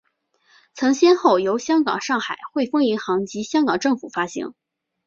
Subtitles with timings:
[0.73, 4.55] 曾先后由香港上海汇丰银行及香港政府发行。